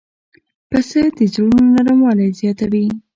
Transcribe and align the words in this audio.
پسه 0.69 1.01
د 1.17 1.19
زړونو 1.33 1.67
نرموالی 1.75 2.29
زیاتوي. 2.39 2.85